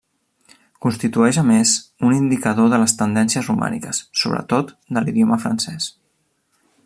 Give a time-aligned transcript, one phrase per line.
[0.85, 1.73] Constitueix, a més,
[2.07, 5.93] un indicador de les tendències romàniques, sobretot de l'idioma francès.